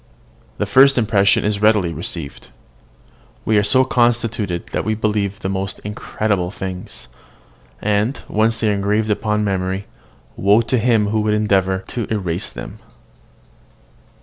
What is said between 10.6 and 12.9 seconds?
to him who would endeavour to efface them.